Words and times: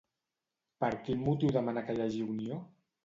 Per 0.83 0.89
quin 1.09 1.21
motiu 1.27 1.53
demana 1.59 1.85
que 1.91 1.97
hi 1.99 2.03
hagi 2.07 2.27
unió? 2.33 2.59